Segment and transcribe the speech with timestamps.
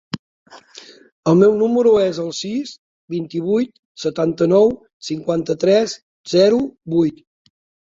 [1.31, 2.71] El meu número es el sis,
[3.17, 3.77] vint-i-vuit,
[4.07, 4.75] setanta-nou,
[5.11, 5.97] cinquanta-tres,
[6.35, 6.61] zero,
[6.99, 7.25] vuit.